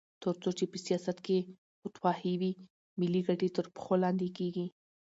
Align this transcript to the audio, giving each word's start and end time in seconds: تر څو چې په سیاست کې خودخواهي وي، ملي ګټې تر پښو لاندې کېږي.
تر 0.23 0.33
څو 0.41 0.49
چې 0.57 0.65
په 0.71 0.77
سیاست 0.85 1.17
کې 1.25 1.37
خودخواهي 1.79 2.33
وي، 2.41 2.51
ملي 2.99 3.21
ګټې 3.27 3.49
تر 3.57 3.65
پښو 3.75 3.93
لاندې 4.03 4.27
کېږي. 4.37 4.67